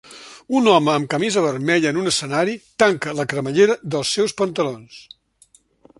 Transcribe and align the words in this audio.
Un 0.59 0.69
home 0.69 0.93
amb 0.93 1.09
camisa 1.13 1.43
vermella 1.47 1.91
en 1.93 1.99
un 2.03 2.11
escenari 2.13 2.57
tanca 2.85 3.15
la 3.21 3.29
cremallera 3.35 3.79
dels 3.97 4.17
seus 4.19 4.37
pantalons. 4.41 4.99